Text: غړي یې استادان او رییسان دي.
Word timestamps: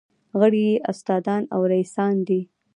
غړي 0.39 0.63
یې 0.69 0.75
استادان 0.91 1.43
او 1.53 1.61
رییسان 1.71 2.15
دي. 2.27 2.41